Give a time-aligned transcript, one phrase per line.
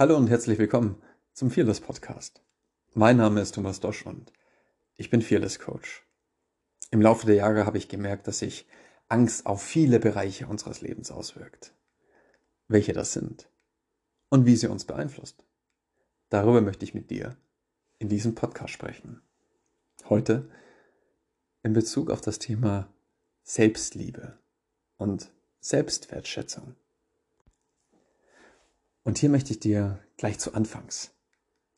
[0.00, 0.96] Hallo und herzlich willkommen
[1.34, 2.40] zum Fearless Podcast.
[2.94, 4.32] Mein Name ist Thomas Dosch und
[4.96, 6.06] ich bin Fearless Coach.
[6.90, 8.66] Im Laufe der Jahre habe ich gemerkt, dass sich
[9.08, 11.74] Angst auf viele Bereiche unseres Lebens auswirkt.
[12.66, 13.50] Welche das sind
[14.30, 15.44] und wie sie uns beeinflusst.
[16.30, 17.36] Darüber möchte ich mit dir
[17.98, 19.20] in diesem Podcast sprechen.
[20.08, 20.48] Heute
[21.62, 22.90] in Bezug auf das Thema
[23.42, 24.38] Selbstliebe
[24.96, 26.74] und Selbstwertschätzung.
[29.02, 31.14] Und hier möchte ich dir gleich zu Anfangs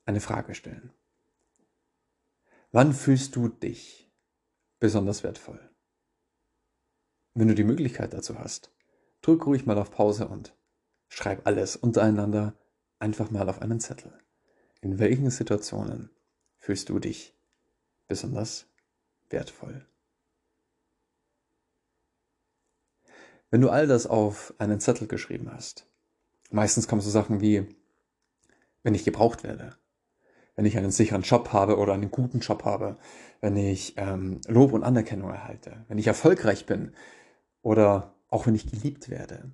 [0.04, 0.92] eine Frage stellen.
[2.72, 4.10] Wann fühlst du dich
[4.80, 5.70] besonders wertvoll?
[7.34, 8.72] Wenn du die Möglichkeit dazu hast,
[9.20, 10.56] drück ruhig mal auf Pause und
[11.08, 12.58] schreib alles untereinander
[12.98, 14.18] einfach mal auf einen Zettel.
[14.80, 16.10] In welchen Situationen
[16.58, 17.36] fühlst du dich
[18.08, 18.66] besonders
[19.30, 19.86] wertvoll?
[23.50, 25.86] Wenn du all das auf einen Zettel geschrieben hast,
[26.52, 27.66] Meistens kommen so Sachen wie,
[28.82, 29.76] wenn ich gebraucht werde,
[30.54, 32.98] wenn ich einen sicheren Job habe oder einen guten Job habe,
[33.40, 36.94] wenn ich ähm, Lob und Anerkennung erhalte, wenn ich erfolgreich bin
[37.62, 39.50] oder auch wenn ich geliebt werde.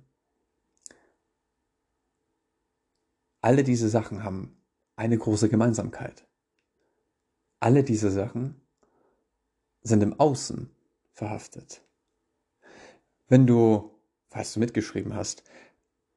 [3.41, 4.61] Alle diese Sachen haben
[4.97, 6.27] eine große Gemeinsamkeit.
[7.61, 8.59] Alle diese Sachen
[9.81, 10.69] sind im Außen
[11.13, 11.81] verhaftet.
[13.29, 13.91] Wenn du,
[14.27, 15.43] falls du mitgeschrieben hast,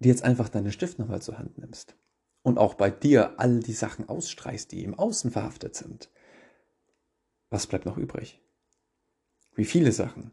[0.03, 1.97] dir jetzt einfach deinen Stift nochmal zur Hand nimmst
[2.43, 6.11] und auch bei dir all die Sachen ausstreichst, die im Außen verhaftet sind,
[7.51, 8.41] was bleibt noch übrig?
[9.55, 10.33] Wie viele Sachen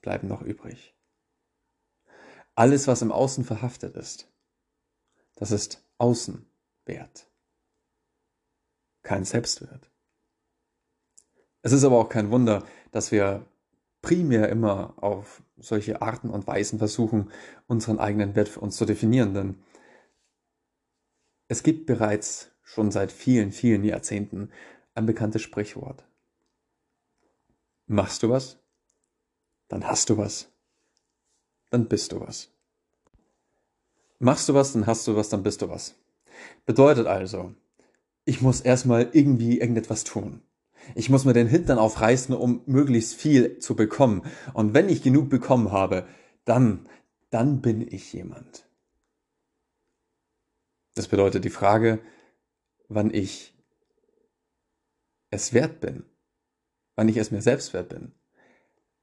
[0.00, 0.94] bleiben noch übrig?
[2.54, 4.30] Alles, was im Außen verhaftet ist,
[5.36, 7.30] das ist Außenwert,
[9.02, 9.90] kein Selbstwert.
[11.62, 13.46] Es ist aber auch kein Wunder, dass wir
[14.02, 17.30] primär immer auf solche Arten und Weisen versuchen,
[17.66, 19.32] unseren eigenen Wert für uns zu definieren.
[19.32, 19.54] Denn
[21.48, 24.50] es gibt bereits schon seit vielen, vielen Jahrzehnten
[24.94, 26.04] ein bekanntes Sprichwort.
[27.86, 28.58] Machst du was?
[29.68, 30.50] Dann hast du was.
[31.70, 32.50] Dann bist du was.
[34.18, 35.94] Machst du was, dann hast du was, dann bist du was.
[36.64, 37.54] Bedeutet also,
[38.24, 40.42] ich muss erstmal irgendwie irgendetwas tun.
[40.94, 44.22] Ich muss mir den Hintern aufreißen, um möglichst viel zu bekommen.
[44.54, 46.06] Und wenn ich genug bekommen habe,
[46.44, 46.88] dann,
[47.30, 48.68] dann bin ich jemand.
[50.94, 52.00] Das bedeutet die Frage,
[52.88, 53.54] wann ich
[55.30, 56.04] es wert bin,
[56.94, 58.12] wann ich es mir selbst wert bin,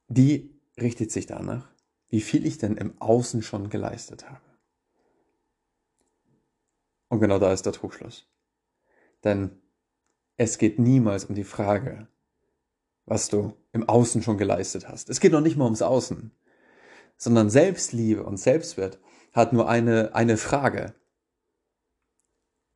[0.08, 1.68] die richtet sich danach,
[2.08, 4.40] wie viel ich denn im Außen schon geleistet habe.
[7.08, 8.28] Und genau da ist der Trugschluss.
[9.24, 9.60] Denn
[10.40, 12.08] es geht niemals um die Frage,
[13.04, 15.10] was du im Außen schon geleistet hast.
[15.10, 16.30] Es geht noch nicht mal ums Außen,
[17.18, 18.98] sondern Selbstliebe und Selbstwert
[19.34, 20.94] hat nur eine, eine Frage.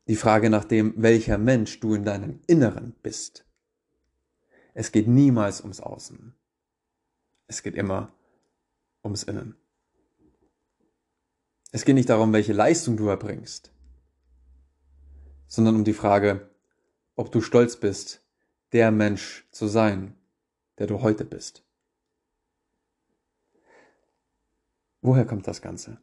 [0.09, 3.47] Die Frage nach dem, welcher Mensch du in deinem Inneren bist.
[4.75, 6.35] Es geht niemals ums Außen.
[7.47, 8.13] Es geht immer
[9.03, 9.57] ums Innen.
[11.73, 13.73] Es geht nicht darum, welche Leistung du erbringst,
[15.47, 16.51] sondern um die Frage,
[17.17, 18.25] ob du stolz bist,
[18.73, 20.15] der Mensch zu sein,
[20.79, 21.65] der du heute bist.
[25.01, 25.99] Woher kommt das Ganze?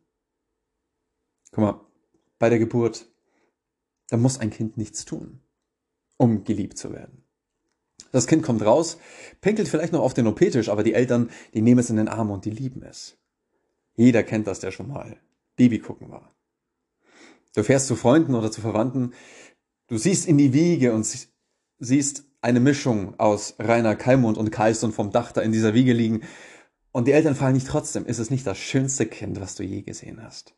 [1.51, 1.81] Guck mal,
[2.39, 3.07] bei der Geburt,
[4.09, 5.41] da muss ein Kind nichts tun,
[6.17, 7.23] um geliebt zu werden.
[8.11, 8.97] Das Kind kommt raus,
[9.41, 12.29] pinkelt vielleicht noch auf den OP-Tisch, aber die Eltern, die nehmen es in den Arm
[12.29, 13.17] und die lieben es.
[13.95, 15.17] Jeder kennt das, der schon mal
[15.55, 16.33] Baby gucken war.
[17.53, 19.13] Du fährst zu Freunden oder zu Verwandten,
[19.91, 21.06] Du siehst in die Wiege und
[21.79, 26.22] siehst eine Mischung aus Rainer Kalmund und Karlsson vom Dach da in dieser Wiege liegen.
[26.94, 29.81] Und die Eltern fragen dich trotzdem, ist es nicht das schönste Kind, was du je
[29.81, 30.56] gesehen hast?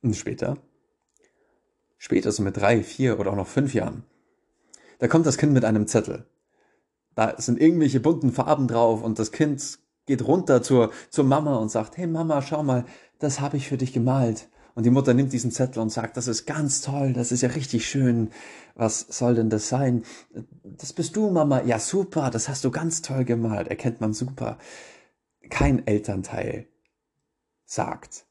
[0.00, 0.56] Und später?
[1.98, 4.04] Später, so mit drei, vier oder auch noch fünf Jahren.
[4.98, 6.24] Da kommt das Kind mit einem Zettel.
[7.14, 11.70] Da sind irgendwelche bunten Farben drauf und das Kind geht runter zur, zur Mama und
[11.70, 12.86] sagt, hey Mama, schau mal,
[13.18, 14.48] das habe ich für dich gemalt.
[14.74, 17.50] Und die Mutter nimmt diesen Zettel und sagt, das ist ganz toll, das ist ja
[17.50, 18.30] richtig schön.
[18.74, 20.02] Was soll denn das sein?
[20.64, 21.62] Das bist du, Mama.
[21.62, 23.68] Ja, super, das hast du ganz toll gemalt.
[23.68, 24.58] Erkennt man super.
[25.48, 26.66] Kein Elternteil
[27.64, 28.26] sagt,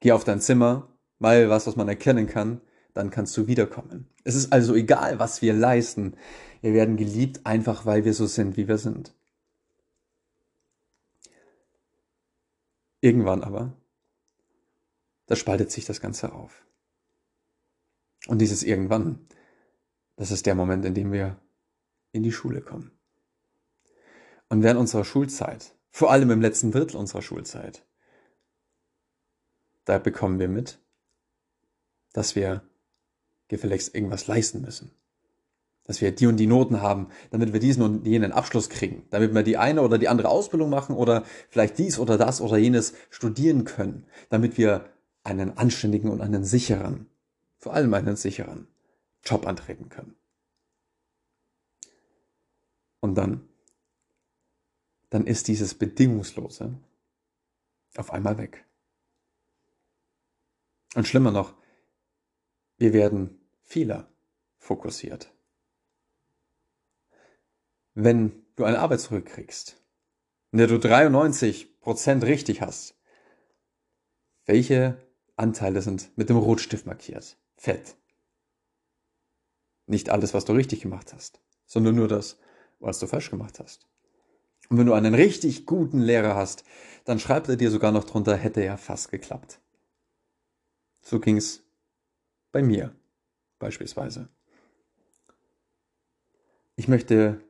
[0.00, 2.60] geh auf dein Zimmer, mal was, was man erkennen kann,
[2.92, 4.08] dann kannst du wiederkommen.
[4.24, 6.14] Es ist also egal, was wir leisten.
[6.62, 9.14] Wir werden geliebt einfach, weil wir so sind, wie wir sind.
[13.00, 13.72] Irgendwann aber
[15.26, 16.64] da spaltet sich das Ganze auf.
[18.26, 19.26] Und dieses irgendwann,
[20.16, 21.36] das ist der Moment, in dem wir
[22.12, 22.92] in die Schule kommen.
[24.48, 27.84] Und während unserer Schulzeit, vor allem im letzten Drittel unserer Schulzeit,
[29.84, 30.78] da bekommen wir mit,
[32.12, 32.62] dass wir
[33.48, 34.92] gefälligst irgendwas leisten müssen.
[35.86, 39.34] Dass wir die und die Noten haben, damit wir diesen und jenen Abschluss kriegen, damit
[39.34, 42.94] wir die eine oder die andere Ausbildung machen oder vielleicht dies oder das oder jenes
[43.10, 44.88] studieren können, damit wir
[45.24, 47.10] einen anständigen und einen sicheren,
[47.56, 48.68] vor allem einen sicheren
[49.24, 50.14] Job antreten können.
[53.00, 53.48] Und dann,
[55.10, 56.78] dann ist dieses Bedingungslose
[57.96, 58.64] auf einmal weg.
[60.94, 61.54] Und schlimmer noch,
[62.76, 64.08] wir werden Fehler
[64.58, 65.32] fokussiert.
[67.94, 69.80] Wenn du eine Arbeit zurückkriegst,
[70.52, 72.96] in der du 93% richtig hast,
[74.46, 75.03] welche
[75.36, 77.36] Anteile sind mit dem Rotstift markiert?
[77.56, 77.96] Fett.
[79.86, 82.38] Nicht alles, was du richtig gemacht hast, sondern nur das,
[82.78, 83.86] was du falsch gemacht hast.
[84.68, 86.64] Und wenn du einen richtig guten Lehrer hast,
[87.04, 89.60] dann schreibt er dir sogar noch drunter, hätte ja fast geklappt.
[91.02, 91.62] So ging's
[92.50, 92.94] bei mir
[93.58, 94.28] beispielsweise.
[96.76, 97.40] Ich möchte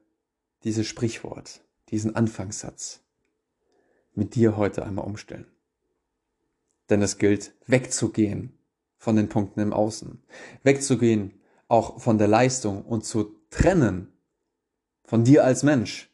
[0.65, 3.01] dieses Sprichwort, diesen Anfangssatz
[4.15, 5.54] mit dir heute einmal umstellen.
[6.91, 8.59] Denn es gilt, wegzugehen
[8.99, 10.23] von den Punkten im Außen,
[10.63, 14.13] wegzugehen auch von der Leistung und zu trennen
[15.05, 16.11] von dir als Mensch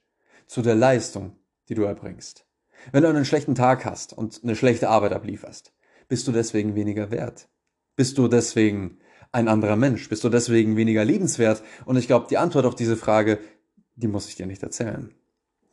[0.46, 1.36] zu der Leistung,
[1.68, 2.46] die du erbringst.
[2.92, 5.72] Wenn du einen schlechten Tag hast und eine schlechte Arbeit ablieferst,
[6.08, 7.48] bist du deswegen weniger wert.
[7.94, 8.98] Bist du deswegen
[9.32, 10.08] ein anderer Mensch?
[10.08, 11.62] Bist du deswegen weniger liebenswert?
[11.84, 13.38] Und ich glaube, die Antwort auf diese Frage,
[13.94, 15.14] die muss ich dir nicht erzählen.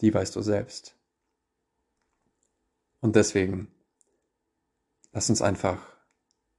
[0.01, 0.95] Die weißt du selbst.
[2.99, 3.69] Und deswegen,
[5.17, 5.97] lass uns einfach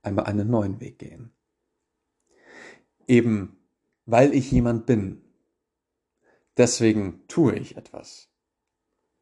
[0.03, 1.33] einmal einen neuen Weg gehen.
[3.07, 3.57] Eben,
[4.05, 5.23] weil ich jemand bin,
[6.57, 8.29] deswegen tue ich etwas.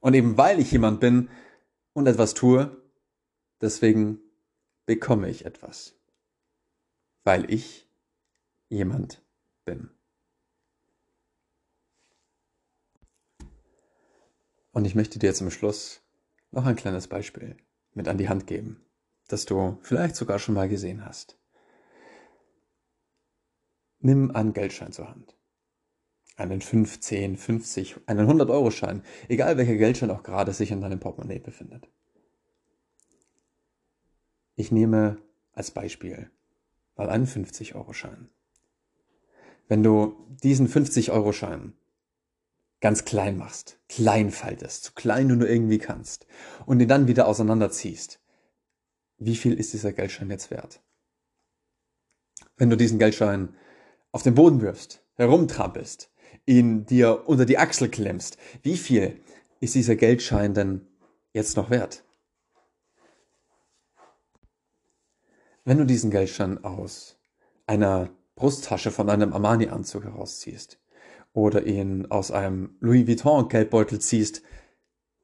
[0.00, 1.28] Und eben weil ich jemand bin
[1.92, 2.82] und etwas tue,
[3.60, 4.20] deswegen
[4.86, 6.00] bekomme ich etwas.
[7.22, 7.90] Weil ich
[8.70, 9.22] jemand
[9.66, 9.90] bin.
[14.72, 16.00] Und ich möchte dir zum Schluss
[16.52, 17.58] noch ein kleines Beispiel
[17.92, 18.85] mit an die Hand geben,
[19.28, 21.38] das du vielleicht sogar schon mal gesehen hast.
[23.98, 25.36] Nimm einen Geldschein zur Hand
[26.36, 31.88] einen 15, 50, einen 100-Euro-Schein, egal welcher Geldschein auch gerade sich in deinem Portemonnaie befindet.
[34.54, 35.18] Ich nehme
[35.52, 36.30] als Beispiel
[36.94, 38.28] mal einen 50-Euro-Schein.
[39.68, 41.72] Wenn du diesen 50-Euro-Schein
[42.80, 46.26] ganz klein machst, klein faltest, so klein du nur irgendwie kannst
[46.66, 48.20] und ihn dann wieder auseinanderziehst,
[49.18, 50.80] wie viel ist dieser Geldschein jetzt wert?
[52.56, 53.54] Wenn du diesen Geldschein
[54.12, 56.10] auf den Boden wirfst, herumtrampelst,
[56.46, 59.20] ihn dir unter die Achsel klemmst, wie viel
[59.60, 60.86] ist dieser Geldschein denn
[61.32, 62.04] jetzt noch wert?
[65.64, 67.18] Wenn du diesen Geldschein aus
[67.66, 70.78] einer Brusttasche von einem Armani-Anzug herausziehst
[71.32, 74.42] oder ihn aus einem Louis Vuitton-Geldbeutel ziehst,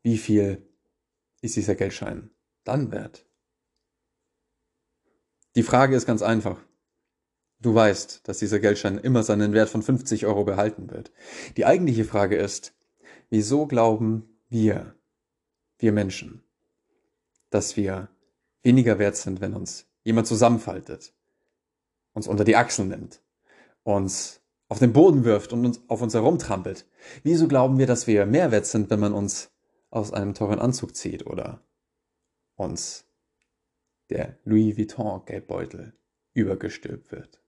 [0.03, 0.67] wie viel
[1.41, 2.31] ist dieser Geldschein
[2.65, 3.25] dann wert?
[5.55, 6.59] Die Frage ist ganz einfach.
[7.61, 11.13] Du weißt, dass dieser Geldschein immer seinen Wert von 50 Euro behalten wird.
[11.57, 12.75] Die eigentliche Frage ist,
[13.31, 14.95] wieso glauben wir,
[15.79, 16.43] wir Menschen,
[17.51, 18.09] dass wir
[18.63, 21.13] weniger wert sind, wenn uns jemand zusammenfaltet,
[22.15, 23.21] uns unter die Achseln nimmt,
[23.85, 26.87] uns auf den Boden wirft und uns auf uns herumtrampelt?
[27.23, 29.51] Wieso glauben wir, dass wir mehr wert sind, wenn man uns
[29.91, 31.61] aus einem teuren Anzug zieht oder
[32.57, 33.05] uns
[34.13, 35.99] der Louis Vuitton Geldbeutel
[36.35, 37.43] übergestülpt wird?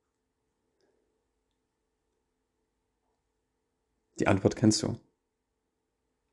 [4.19, 4.99] Die Antwort kennst du.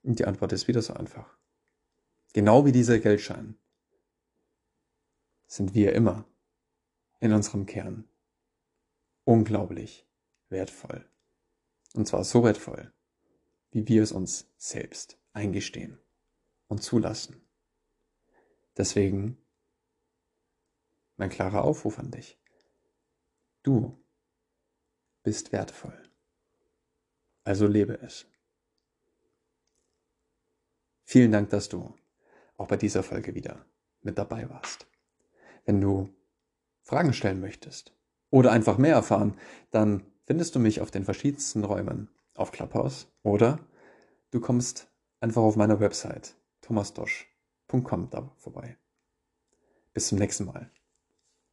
[0.03, 1.37] Und die Antwort ist wieder so einfach.
[2.33, 3.57] Genau wie dieser Geldschein
[5.47, 6.25] sind wir immer
[7.19, 8.07] in unserem Kern
[9.25, 10.07] unglaublich
[10.49, 11.05] wertvoll.
[11.93, 12.93] Und zwar so wertvoll,
[13.71, 15.99] wie wir es uns selbst eingestehen
[16.67, 17.41] und zulassen.
[18.77, 19.37] Deswegen
[21.21, 22.37] mein klarer Aufruf an dich.
[23.63, 24.03] Du
[25.23, 26.11] bist wertvoll
[27.43, 28.25] also lebe es.
[31.03, 31.93] Vielen Dank, dass du
[32.57, 33.65] auch bei dieser Folge wieder
[34.01, 34.87] mit dabei warst.
[35.65, 36.13] Wenn du
[36.83, 37.93] Fragen stellen möchtest
[38.29, 39.37] oder einfach mehr erfahren,
[39.71, 43.59] dann findest du mich auf den verschiedensten Räumen auf Clubhouse oder
[44.31, 44.87] du kommst
[45.19, 48.77] einfach auf meiner Website thomasdosch.com da vorbei.
[49.93, 50.71] Bis zum nächsten Mal.